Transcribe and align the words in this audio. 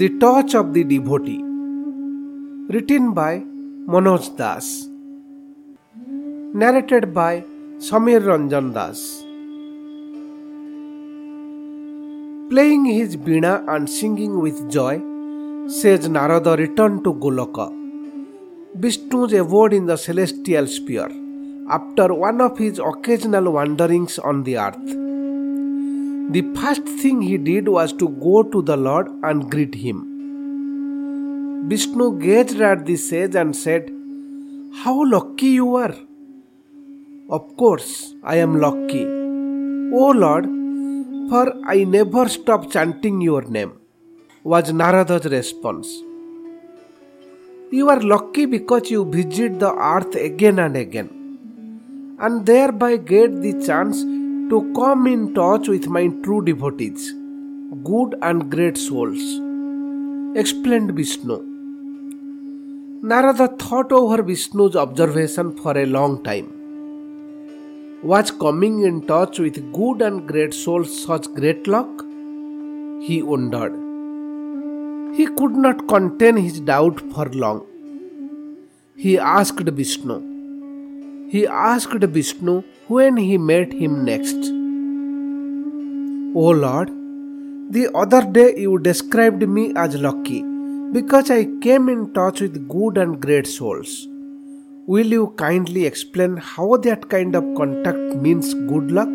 The 0.00 0.10
Touch 0.20 0.54
of 0.54 0.74
the 0.74 0.84
Devotee, 0.84 1.40
written 2.72 3.14
by 3.14 3.42
Manoj 3.92 4.36
Das, 4.36 4.86
narrated 6.60 7.12
by 7.12 7.42
Samir 7.86 8.20
Ranjan 8.28 8.68
Das. 8.74 9.00
Playing 12.52 12.84
his 12.84 13.16
Bina 13.16 13.64
and 13.66 13.90
singing 13.90 14.38
with 14.38 14.70
joy, 14.70 15.00
says 15.66 16.08
Narada 16.08 16.56
returned 16.56 17.02
to 17.02 17.14
Goloka. 17.14 17.68
Vishnu's 18.78 19.32
abode 19.32 19.72
in 19.72 19.86
the 19.86 19.96
celestial 19.96 20.68
sphere 20.68 21.10
after 21.68 22.14
one 22.14 22.40
of 22.40 22.56
his 22.56 22.78
occasional 22.78 23.52
wanderings 23.52 24.20
on 24.20 24.44
the 24.44 24.58
earth. 24.58 25.07
The 26.30 26.42
first 26.54 26.86
thing 27.00 27.22
he 27.22 27.38
did 27.38 27.68
was 27.68 27.94
to 27.94 28.06
go 28.22 28.42
to 28.42 28.60
the 28.60 28.76
Lord 28.76 29.08
and 29.22 29.50
greet 29.50 29.74
him. 29.74 30.00
Vishnu 31.70 32.18
gazed 32.18 32.60
at 32.60 32.84
the 32.84 32.96
sage 32.96 33.34
and 33.34 33.56
said, 33.56 33.90
How 34.82 35.06
lucky 35.10 35.46
you 35.46 35.76
are! 35.76 35.94
Of 37.30 37.56
course, 37.56 38.14
I 38.22 38.36
am 38.36 38.60
lucky. 38.60 39.06
O 40.02 40.10
Lord, 40.24 40.44
for 41.30 41.46
I 41.66 41.84
never 41.84 42.28
stop 42.28 42.70
chanting 42.70 43.22
your 43.22 43.42
name, 43.42 43.72
was 44.44 44.70
Narada's 44.70 45.32
response. 45.32 45.88
You 47.70 47.88
are 47.88 48.00
lucky 48.00 48.44
because 48.44 48.90
you 48.90 49.10
visit 49.10 49.58
the 49.60 49.72
earth 49.72 50.14
again 50.14 50.58
and 50.58 50.76
again, 50.76 51.08
and 52.20 52.44
thereby 52.44 52.98
get 52.98 53.40
the 53.40 53.54
chance 53.64 54.04
to 54.50 54.72
come 54.74 55.06
in 55.06 55.34
touch 55.34 55.68
with 55.68 55.86
my 55.88 56.08
true 56.24 56.42
devotees, 56.42 57.12
good 57.84 58.14
and 58.22 58.50
great 58.50 58.78
souls, 58.78 59.24
explained 60.34 60.92
Vishnu. 60.94 61.36
Narada 63.02 63.48
thought 63.48 63.92
over 63.92 64.22
Vishnu's 64.22 64.74
observation 64.74 65.54
for 65.56 65.76
a 65.76 65.84
long 65.86 66.22
time. 66.24 66.48
Was 68.02 68.30
coming 68.30 68.84
in 68.84 69.06
touch 69.06 69.38
with 69.38 69.60
good 69.72 70.00
and 70.00 70.26
great 70.26 70.54
souls 70.54 71.04
such 71.04 71.26
great 71.34 71.66
luck? 71.66 72.02
He 73.02 73.22
wondered. 73.22 73.74
He 75.14 75.26
could 75.26 75.52
not 75.52 75.86
contain 75.88 76.36
his 76.36 76.60
doubt 76.60 77.00
for 77.12 77.26
long. 77.26 77.66
He 78.96 79.18
asked 79.18 79.60
Vishnu. 79.60 80.27
He 81.30 81.46
asked 81.46 82.02
Vishnu 82.02 82.62
when 82.86 83.18
he 83.18 83.36
met 83.36 83.72
him 83.72 84.04
next. 84.04 84.36
O 86.34 86.52
Lord, 86.60 86.88
the 87.70 87.90
other 87.94 88.22
day 88.24 88.56
you 88.56 88.78
described 88.78 89.46
me 89.46 89.74
as 89.76 89.94
lucky 89.96 90.42
because 90.90 91.30
I 91.30 91.44
came 91.60 91.90
in 91.90 92.14
touch 92.14 92.40
with 92.40 92.66
good 92.66 92.96
and 92.96 93.20
great 93.20 93.46
souls. 93.46 94.06
Will 94.86 95.12
you 95.18 95.34
kindly 95.36 95.84
explain 95.84 96.38
how 96.38 96.78
that 96.78 97.10
kind 97.10 97.36
of 97.36 97.44
contact 97.58 98.16
means 98.16 98.54
good 98.54 98.90
luck? 98.90 99.10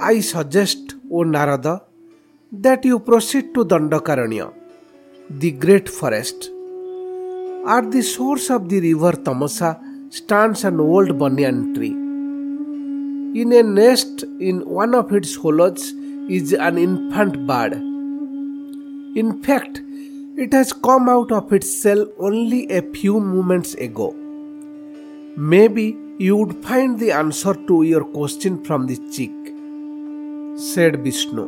I 0.00 0.20
suggest, 0.20 0.94
O 1.10 1.24
Narada, 1.24 1.82
that 2.52 2.86
you 2.86 3.00
proceed 3.00 3.52
to 3.52 3.66
Dandakaranya, 3.66 4.50
the 5.28 5.50
great 5.50 5.90
forest. 5.90 6.50
At 7.66 7.90
the 7.90 8.02
source 8.02 8.48
of 8.48 8.70
the 8.70 8.80
river 8.80 9.12
Tamasa 9.12 9.91
stands 10.16 10.62
an 10.62 10.78
old 10.78 11.18
banyan 11.18 11.74
tree. 11.74 11.94
In 13.40 13.52
a 13.58 13.62
nest 13.62 14.24
in 14.40 14.60
one 14.68 14.94
of 14.94 15.10
its 15.10 15.34
hollows 15.34 15.84
is 16.28 16.52
an 16.52 16.76
infant 16.76 17.46
bird. 17.46 17.72
In 19.20 19.42
fact, 19.42 19.80
it 20.36 20.52
has 20.52 20.74
come 20.74 21.08
out 21.08 21.32
of 21.32 21.50
its 21.50 21.82
shell 21.82 22.06
only 22.18 22.70
a 22.70 22.82
few 22.92 23.20
moments 23.20 23.72
ago. 23.74 24.14
Maybe 25.36 25.96
you 26.18 26.36
would 26.36 26.62
find 26.62 26.98
the 26.98 27.12
answer 27.12 27.54
to 27.68 27.82
your 27.82 28.04
question 28.04 28.62
from 28.66 28.86
the 28.86 28.98
chick, 29.10 29.32
said 30.58 31.02
Vishnu. 31.02 31.46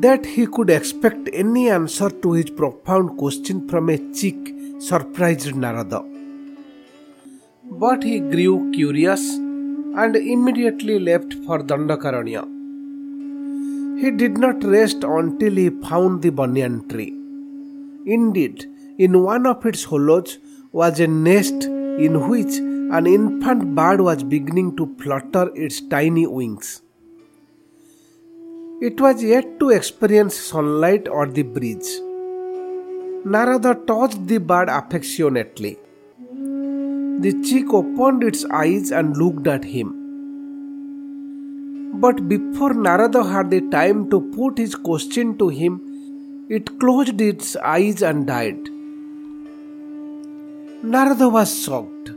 That 0.00 0.24
he 0.24 0.46
could 0.46 0.70
expect 0.70 1.28
any 1.32 1.70
answer 1.70 2.08
to 2.08 2.32
his 2.34 2.50
profound 2.50 3.18
question 3.18 3.68
from 3.68 3.90
a 3.90 3.98
chick 4.12 4.54
surprised 4.78 5.56
Narada. 5.56 6.17
But 7.82 8.02
he 8.02 8.18
grew 8.18 8.72
curious 8.72 9.22
and 10.02 10.16
immediately 10.16 10.98
left 10.98 11.34
for 11.44 11.58
Dandakaranya. 11.60 12.42
He 14.00 14.10
did 14.10 14.36
not 14.38 14.64
rest 14.64 15.04
until 15.04 15.54
he 15.54 15.70
found 15.70 16.22
the 16.22 16.30
banyan 16.30 16.88
tree. 16.88 17.14
Indeed, 18.06 18.66
in 18.98 19.22
one 19.22 19.46
of 19.46 19.64
its 19.64 19.84
hollows 19.84 20.38
was 20.72 20.98
a 20.98 21.06
nest 21.06 21.64
in 22.06 22.28
which 22.28 22.58
an 22.98 23.06
infant 23.06 23.74
bird 23.76 24.00
was 24.00 24.22
beginning 24.24 24.76
to 24.76 24.92
flutter 25.00 25.50
its 25.54 25.80
tiny 25.80 26.26
wings. 26.26 26.82
It 28.80 29.00
was 29.00 29.22
yet 29.22 29.58
to 29.60 29.70
experience 29.70 30.36
sunlight 30.36 31.08
or 31.08 31.26
the 31.26 31.42
breeze. 31.42 32.00
Narada 33.24 33.74
touched 33.86 34.26
the 34.26 34.38
bird 34.38 34.68
affectionately. 34.68 35.78
The 37.20 37.32
chick 37.42 37.72
opened 37.74 38.22
its 38.22 38.44
eyes 38.44 38.92
and 38.92 39.16
looked 39.16 39.48
at 39.48 39.64
him. 39.64 39.88
But 41.94 42.28
before 42.28 42.74
Narada 42.74 43.24
had 43.24 43.50
the 43.50 43.60
time 43.72 44.08
to 44.10 44.20
put 44.20 44.56
his 44.56 44.76
question 44.76 45.36
to 45.38 45.48
him, 45.48 45.80
it 46.48 46.78
closed 46.78 47.20
its 47.20 47.56
eyes 47.56 48.02
and 48.02 48.24
died. 48.26 48.70
Narada 50.84 51.28
was 51.28 51.60
shocked. 51.64 52.12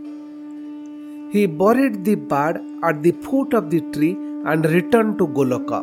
He 1.31 1.47
buried 1.47 2.05
the 2.05 2.13
bird 2.13 2.61
at 2.83 3.01
the 3.01 3.13
foot 3.13 3.55
of 3.55 3.71
the 3.71 3.81
tree 3.93 4.15
and 4.45 4.63
returned 4.65 5.17
to 5.17 5.27
Goloka. 5.27 5.81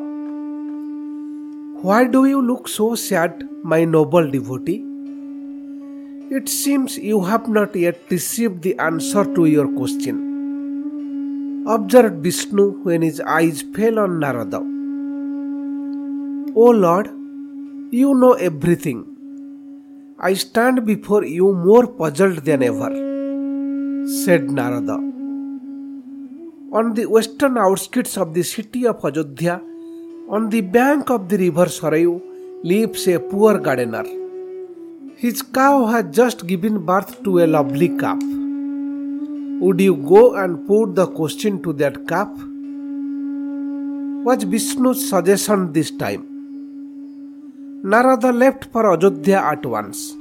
Why 1.83 2.05
do 2.07 2.25
you 2.27 2.41
look 2.41 2.69
so 2.69 2.95
sad, 2.95 3.49
my 3.65 3.85
noble 3.85 4.31
devotee? 4.31 4.88
It 6.31 6.49
seems 6.49 6.99
you 6.99 7.25
have 7.25 7.49
not 7.49 7.75
yet 7.75 8.01
received 8.11 8.63
the 8.63 8.79
answer 8.79 9.25
to 9.35 9.47
your 9.47 9.69
question 9.77 10.29
observed 11.75 12.23
Vishnu 12.23 12.65
when 12.83 13.03
his 13.03 13.21
eyes 13.21 13.63
fell 13.75 13.99
on 13.99 14.19
Narada. 14.21 14.59
O 16.65 16.71
Lord, 16.85 17.09
you 17.91 18.15
know 18.15 18.33
everything. 18.33 19.01
I 20.19 20.35
stand 20.35 20.85
before 20.87 21.25
you 21.25 21.53
more 21.55 21.87
puzzled 21.87 22.39
than 22.49 22.63
ever, 22.63 22.91
said 24.23 24.51
Narada. 24.51 24.97
On 26.81 26.95
the 26.95 27.07
western 27.07 27.59
outskirts 27.59 28.17
of 28.17 28.33
the 28.35 28.43
city 28.43 28.87
of 28.87 29.03
Ajodhya, 29.03 29.61
on 30.29 30.49
the 30.51 30.63
bank 30.63 31.11
of 31.11 31.29
the 31.29 31.39
river 31.39 31.67
Sarayu, 31.67 32.21
lives 32.65 33.07
a 33.07 33.21
poor 33.21 33.59
gardener. 33.59 34.05
His 35.21 35.43
cow 35.43 35.87
had 35.87 36.13
just 36.13 36.47
given 36.47 36.87
birth 36.87 37.25
to 37.25 37.41
a 37.41 37.47
lovely 37.53 37.89
calf. 37.89 38.21
Would 39.63 39.81
you 39.81 39.97
go 39.97 40.37
and 40.37 40.65
put 40.69 40.95
the 40.95 41.09
question 41.09 41.61
to 41.65 41.73
that 41.73 42.07
calf? 42.07 42.29
Was 44.29 44.45
Vishnu's 44.45 45.09
suggestion 45.09 45.73
this 45.73 45.91
time? 45.91 46.23
Narada 47.83 48.31
left 48.31 48.67
for 48.67 48.85
Ajodhya 48.93 49.43
at 49.55 49.67
once. 49.67 50.15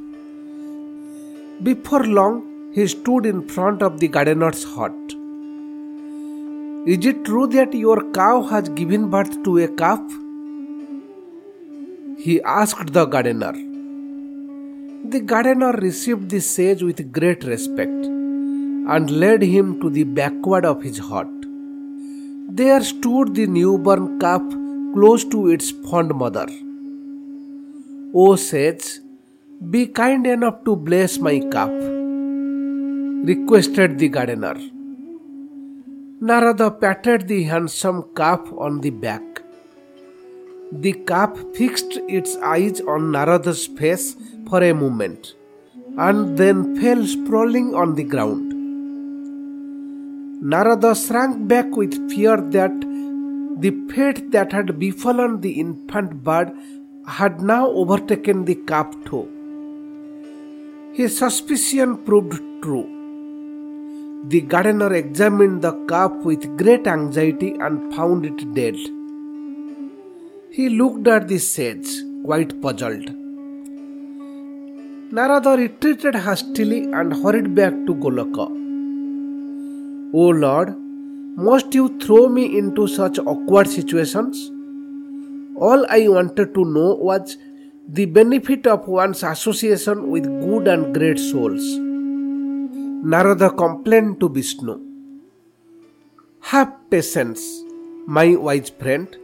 Before 1.62 2.04
long, 2.04 2.42
he 2.74 2.88
stood 2.88 3.28
in 3.28 3.48
front 3.48 3.84
of 3.84 4.00
the 4.00 4.08
gardener's 4.08 4.64
hut. 4.64 5.16
Is 6.88 7.06
it 7.06 7.24
true 7.24 7.46
that 7.60 7.72
your 7.72 8.04
cow 8.14 8.42
has 8.42 8.68
given 8.70 9.12
birth 9.12 9.44
to 9.44 9.60
a 9.60 9.68
calf? 9.68 10.02
He 12.18 12.42
asked 12.42 12.94
the 12.94 13.06
gardener. 13.06 13.67
The 15.12 15.22
gardener 15.22 15.72
received 15.72 16.30
the 16.30 16.42
sage 16.42 16.82
with 16.84 17.14
great 17.14 17.46
respect 17.46 18.08
and 18.94 19.10
led 19.10 19.42
him 19.42 19.80
to 19.82 19.90
the 19.90 20.04
backward 20.04 20.66
of 20.66 20.82
his 20.82 20.98
hut. 20.98 21.30
There 22.60 22.82
stood 22.84 23.34
the 23.34 23.48
newborn 23.48 24.20
calf 24.20 24.42
close 24.94 25.24
to 25.36 25.48
its 25.48 25.72
fond 25.90 26.14
mother. 26.14 26.48
O 28.14 28.36
sage, 28.36 29.00
be 29.70 29.88
kind 29.88 30.28
enough 30.28 30.66
to 30.66 30.76
bless 30.76 31.20
my 31.20 31.40
calf, 31.56 31.72
requested 33.32 33.98
the 34.00 34.10
gardener. 34.10 34.56
Narada 36.20 36.70
patted 36.70 37.30
the 37.30 37.44
handsome 37.44 38.04
calf 38.14 38.42
on 38.58 38.82
the 38.82 38.90
back. 38.90 39.27
The 40.72 40.92
calf 41.08 41.38
fixed 41.56 41.98
its 42.10 42.36
eyes 42.38 42.82
on 42.82 43.12
Narada's 43.12 43.68
face 43.68 44.18
for 44.50 44.62
a 44.62 44.74
moment 44.74 45.34
and 45.98 46.38
then 46.38 46.80
fell 46.82 47.06
sprawling 47.06 47.74
on 47.74 47.96
the 47.96 48.04
ground. 48.04 48.54
Narada 50.44 50.94
shrank 50.94 51.48
back 51.48 51.76
with 51.76 52.12
fear 52.12 52.36
that 52.38 52.82
the 53.60 53.72
fate 53.94 54.32
that 54.32 54.52
had 54.52 54.78
befallen 54.78 55.40
the 55.40 55.52
infant 55.52 56.22
bird 56.24 56.52
had 57.08 57.42
now 57.42 57.68
overtaken 57.70 58.44
the 58.44 58.56
calf 58.56 58.94
too. 59.06 59.28
His 60.94 61.18
suspicion 61.18 61.98
proved 62.04 62.42
true. 62.62 62.86
The 64.28 64.42
gardener 64.42 64.94
examined 64.94 65.62
the 65.62 65.74
calf 65.86 66.12
with 66.26 66.58
great 66.58 66.86
anxiety 66.88 67.56
and 67.60 67.94
found 67.96 68.26
it 68.26 68.54
dead. 68.54 68.76
He 70.58 70.70
looked 70.70 71.08
at 71.08 71.28
the 71.28 71.38
sage, 71.38 71.88
quite 72.26 72.60
puzzled. 72.64 73.10
Narada 75.18 75.52
retreated 75.56 76.16
hastily 76.16 76.80
and 77.00 77.14
hurried 77.14 77.54
back 77.54 77.74
to 77.86 77.94
Goloka. 77.94 78.46
O 80.22 80.30
Lord, 80.44 80.76
must 81.50 81.76
you 81.76 82.00
throw 82.00 82.28
me 82.28 82.58
into 82.58 82.88
such 82.88 83.20
awkward 83.20 83.68
situations? 83.68 84.50
All 85.58 85.86
I 85.90 86.08
wanted 86.08 86.56
to 86.56 86.66
know 86.66 86.96
was 86.96 87.38
the 87.88 88.06
benefit 88.06 88.66
of 88.66 88.88
one's 88.88 89.22
association 89.22 90.10
with 90.10 90.24
good 90.24 90.68
and 90.68 90.92
great 90.92 91.20
souls. 91.20 91.62
Narada 93.14 93.52
complained 93.52 94.20
to 94.22 94.28
Vishnu. 94.28 94.80
Have 96.40 96.76
patience, 96.90 97.48
my 98.08 98.36
wise 98.36 98.72
friend. 98.72 99.16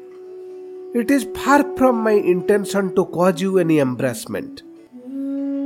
It 0.96 1.10
is 1.10 1.24
far 1.36 1.64
from 1.76 2.04
my 2.04 2.12
intention 2.12 2.94
to 2.96 3.06
cause 3.06 3.42
you 3.42 3.58
any 3.58 3.80
embarrassment. 3.80 4.62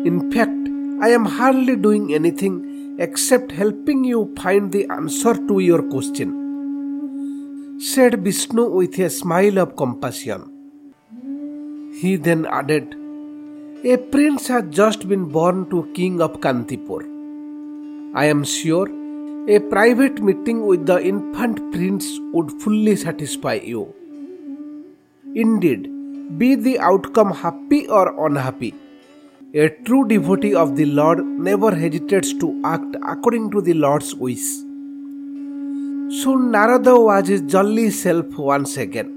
In 0.09 0.31
fact, 0.31 0.69
I 1.01 1.09
am 1.09 1.25
hardly 1.25 1.75
doing 1.75 2.13
anything 2.13 2.95
except 2.97 3.51
helping 3.51 4.05
you 4.05 4.33
find 4.37 4.71
the 4.71 4.85
answer 4.89 5.33
to 5.49 5.59
your 5.59 5.81
question, 5.89 6.31
said 7.81 8.23
Vishnu 8.23 8.69
with 8.69 8.97
a 8.99 9.09
smile 9.09 9.59
of 9.59 9.75
compassion. 9.75 10.47
He 11.99 12.15
then 12.15 12.45
added, 12.45 12.95
A 13.83 13.97
prince 13.97 14.47
has 14.47 14.63
just 14.69 15.09
been 15.09 15.25
born 15.25 15.69
to 15.71 15.91
King 15.93 16.21
of 16.21 16.39
Kantipur. 16.39 17.03
I 18.15 18.25
am 18.27 18.45
sure 18.45 18.87
a 19.49 19.59
private 19.59 20.23
meeting 20.23 20.65
with 20.65 20.85
the 20.85 21.03
infant 21.03 21.73
prince 21.73 22.07
would 22.31 22.49
fully 22.61 22.95
satisfy 22.95 23.55
you. 23.55 23.93
Indeed, 25.41 25.81
be 26.39 26.55
the 26.55 26.79
outcome 26.79 27.31
happy 27.31 27.87
or 27.87 28.05
unhappy, 28.25 28.73
a 29.53 29.69
true 29.85 30.07
devotee 30.07 30.55
of 30.55 30.75
the 30.75 30.85
Lord 30.85 31.23
never 31.47 31.69
hesitates 31.81 32.33
to 32.39 32.47
act 32.65 32.95
according 33.07 33.51
to 33.51 33.61
the 33.61 33.75
Lord's 33.75 34.15
wish. 34.15 34.47
Soon 36.21 36.49
Narada 36.55 36.99
was 36.99 37.27
his 37.27 37.41
jolly 37.41 37.91
self 37.91 38.35
once 38.35 38.77
again. 38.77 39.11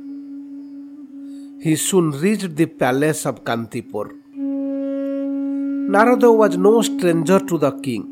He 1.62 1.74
soon 1.76 2.10
reached 2.10 2.54
the 2.54 2.66
palace 2.66 3.24
of 3.24 3.42
Kantipur. 3.44 4.10
Narada 5.96 6.30
was 6.30 6.58
no 6.58 6.82
stranger 6.82 7.38
to 7.40 7.56
the 7.56 7.70
king. 7.80 8.04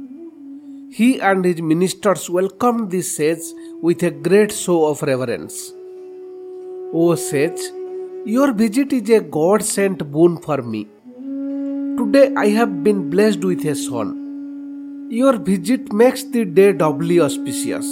He 0.90 1.20
and 1.20 1.44
his 1.44 1.60
ministers 1.60 2.30
welcomed 2.30 2.90
the 2.90 3.02
sage 3.02 3.52
with 3.82 4.02
a 4.02 4.10
great 4.10 4.50
show 4.50 4.86
of 4.86 5.02
reverence. 5.02 5.74
O 6.94 7.14
sage, 7.14 7.60
your 8.28 8.52
visit 8.52 8.92
is 8.92 9.08
a 9.08 9.20
God 9.20 9.62
sent 9.64 10.00
boon 10.12 10.36
for 10.36 10.58
me. 10.60 10.86
Today 11.98 12.34
I 12.36 12.48
have 12.48 12.84
been 12.84 13.08
blessed 13.08 13.42
with 13.42 13.64
a 13.64 13.74
son. 13.74 15.08
Your 15.10 15.38
visit 15.38 15.90
makes 15.94 16.24
the 16.24 16.44
day 16.44 16.72
doubly 16.72 17.20
auspicious. 17.20 17.86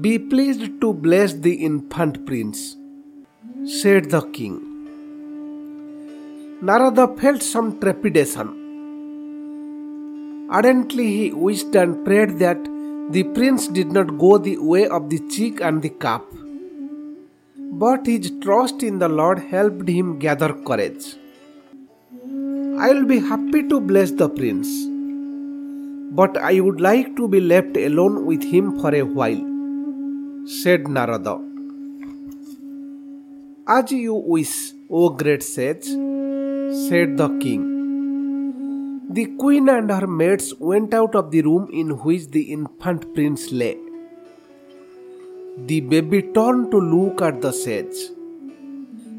Be 0.00 0.18
pleased 0.18 0.80
to 0.80 0.92
bless 0.92 1.34
the 1.34 1.52
infant 1.52 2.26
prince 2.26 2.76
said 3.64 4.10
the 4.10 4.22
king. 4.32 4.58
Narada 6.60 7.06
felt 7.20 7.40
some 7.40 7.78
trepidation. 7.78 8.48
Ardently 10.50 11.06
he 11.06 11.32
wished 11.32 11.76
and 11.76 12.04
prayed 12.04 12.38
that 12.40 12.58
the 13.10 13.22
prince 13.34 13.68
did 13.68 13.92
not 13.92 14.18
go 14.18 14.38
the 14.38 14.56
way 14.58 14.88
of 14.88 15.08
the 15.08 15.20
cheek 15.28 15.60
and 15.60 15.80
the 15.80 15.90
cup. 15.90 16.26
But 17.80 18.06
his 18.06 18.30
trust 18.42 18.82
in 18.82 18.98
the 18.98 19.08
Lord 19.08 19.38
helped 19.38 19.88
him 19.88 20.18
gather 20.18 20.52
courage. 20.52 21.16
I 22.78 22.92
will 22.92 23.06
be 23.06 23.18
happy 23.18 23.66
to 23.68 23.80
bless 23.80 24.10
the 24.10 24.28
prince, 24.28 24.68
but 26.14 26.36
I 26.36 26.60
would 26.60 26.82
like 26.82 27.16
to 27.16 27.28
be 27.28 27.40
left 27.40 27.78
alone 27.78 28.26
with 28.26 28.42
him 28.42 28.78
for 28.78 28.94
a 28.94 29.02
while, 29.02 29.42
said 30.44 30.86
Narada. 30.86 31.38
As 33.66 33.90
you 33.90 34.14
wish, 34.14 34.72
O 34.90 35.08
great 35.08 35.42
sage, 35.42 35.84
said 36.88 37.16
the 37.16 37.28
king. 37.40 37.62
The 39.08 39.26
queen 39.38 39.70
and 39.70 39.90
her 39.90 40.06
maids 40.06 40.52
went 40.58 40.92
out 40.92 41.14
of 41.14 41.30
the 41.30 41.40
room 41.42 41.68
in 41.72 41.90
which 42.02 42.28
the 42.28 42.42
infant 42.42 43.14
prince 43.14 43.50
lay. 43.50 43.81
The 45.58 45.80
baby 45.80 46.22
turned 46.22 46.70
to 46.70 46.78
look 46.78 47.20
at 47.20 47.42
the 47.42 47.52
sage. 47.52 48.10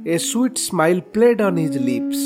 A 0.08 0.18
sweet 0.18 0.58
smile 0.58 1.00
played 1.00 1.42
on 1.42 1.58
his 1.58 1.78
lips. 1.78 2.18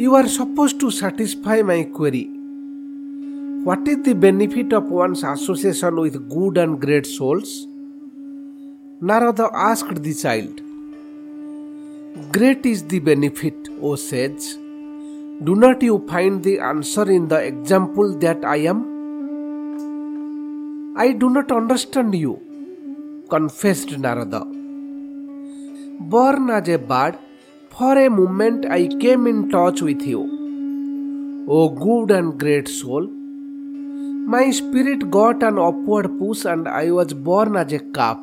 You 0.00 0.14
are 0.14 0.28
supposed 0.28 0.78
to 0.78 0.90
satisfy 0.92 1.62
my 1.62 1.82
query. 1.82 2.30
What 3.64 3.88
is 3.88 4.04
the 4.04 4.14
benefit 4.14 4.72
of 4.72 4.84
one's 4.84 5.24
association 5.24 5.96
with 5.96 6.30
good 6.30 6.58
and 6.58 6.80
great 6.80 7.06
souls? 7.06 7.66
Narada 9.00 9.50
asked 9.52 10.02
the 10.04 10.14
child. 10.14 10.60
Great 12.32 12.64
is 12.64 12.84
the 12.84 13.00
benefit, 13.00 13.68
O 13.82 13.96
sage. 13.96 14.54
Do 15.42 15.56
not 15.56 15.82
you 15.82 16.06
find 16.06 16.44
the 16.44 16.60
answer 16.60 17.10
in 17.10 17.26
the 17.26 17.38
example 17.38 18.16
that 18.20 18.44
I 18.44 18.58
am? 18.58 18.86
I 20.96 21.12
do 21.12 21.30
not 21.30 21.50
understand 21.50 22.14
you, 22.14 22.40
confessed 23.30 23.96
Narada. 24.04 24.40
Born 26.12 26.50
as 26.50 26.68
a 26.68 26.78
bird, 26.78 27.16
for 27.70 27.96
a 27.98 28.08
moment 28.10 28.66
I 28.66 28.88
came 29.04 29.26
in 29.26 29.48
touch 29.50 29.80
with 29.80 30.02
you. 30.02 30.22
O 31.48 31.68
good 31.68 32.10
and 32.10 32.38
great 32.38 32.68
soul, 32.68 33.06
my 34.34 34.50
spirit 34.50 35.10
got 35.10 35.42
an 35.42 35.58
upward 35.58 36.08
push 36.18 36.44
and 36.44 36.68
I 36.68 36.90
was 36.90 37.12
born 37.14 37.56
as 37.56 37.72
a 37.72 37.78
calf. 37.78 38.18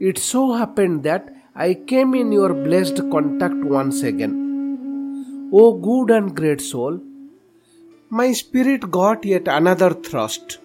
It 0.00 0.18
so 0.18 0.52
happened 0.52 1.02
that 1.04 1.34
I 1.54 1.74
came 1.74 2.14
in 2.14 2.30
your 2.30 2.54
blessed 2.54 3.02
contact 3.10 3.56
once 3.78 4.02
again. 4.02 4.34
O 5.52 5.72
good 5.88 6.10
and 6.10 6.34
great 6.36 6.60
soul, 6.60 7.00
my 8.10 8.32
spirit 8.32 8.90
got 8.90 9.24
yet 9.24 9.48
another 9.48 9.92
thrust. 9.92 10.58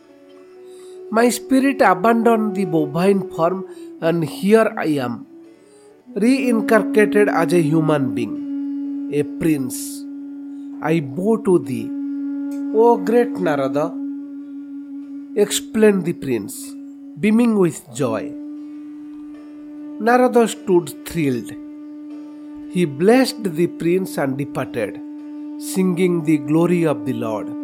My 1.18 1.30
spirit 1.30 1.80
abandoned 1.90 2.56
the 2.56 2.66
bovine 2.66 3.30
form, 3.34 3.60
and 4.02 4.24
here 4.24 4.74
I 4.84 4.88
am, 5.06 5.28
reincarnated 6.16 7.30
as 7.30 7.54
a 7.54 7.62
human 7.62 8.16
being, 8.16 9.12
a 9.20 9.22
prince. 9.42 9.78
I 10.82 11.02
bow 11.02 11.38
to 11.48 11.60
thee, 11.70 11.88
O 12.84 12.98
great 12.98 13.34
Narada, 13.48 13.86
explained 15.46 16.04
the 16.10 16.18
prince, 16.26 16.56
beaming 17.20 17.60
with 17.64 17.80
joy. 17.94 18.24
Narada 20.08 20.48
stood 20.48 20.88
thrilled. 21.08 21.52
He 22.76 22.86
blessed 22.86 23.44
the 23.60 23.68
prince 23.68 24.18
and 24.18 24.36
departed, 24.36 24.96
singing 25.74 26.24
the 26.24 26.40
glory 26.40 26.86
of 26.94 27.06
the 27.06 27.14
Lord. 27.14 27.63